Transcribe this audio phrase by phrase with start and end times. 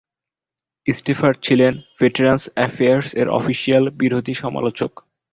[0.87, 4.91] স্টোফার ছিলেন veterans affairs এর official বিরোধী সমালোচক।